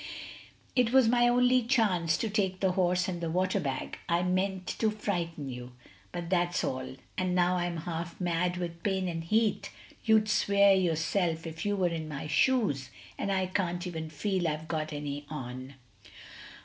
It 0.75 0.91
was 0.91 1.07
my 1.07 1.27
only 1.27 1.61
chance 1.61 2.17
to 2.17 2.27
take 2.27 2.59
the 2.59 2.71
horse 2.71 3.07
and 3.07 3.21
the 3.21 3.29
water 3.29 3.59
bag. 3.59 3.99
I 4.09 4.23
meant 4.23 4.65
to 4.79 4.89
frighten 4.89 5.47
you, 5.47 5.73
but 6.11 6.27
that's 6.31 6.63
all. 6.63 6.95
And 7.19 7.35
now 7.35 7.57
I'm 7.57 7.77
half 7.77 8.19
mad 8.19 8.57
with 8.57 8.81
pain 8.81 9.07
and 9.07 9.23
heat; 9.23 9.69
you'd 10.03 10.27
swear 10.27 10.73
yourself 10.73 11.45
if 11.45 11.67
you 11.67 11.75
were 11.75 11.89
in 11.89 12.07
my 12.09 12.25
shoes; 12.25 12.89
and 13.15 13.31
I 13.31 13.45
can't 13.45 13.85
even 13.85 14.09
feel 14.09 14.47
I've 14.47 14.67
got 14.67 14.91
any 14.91 15.27
on!" 15.29 15.75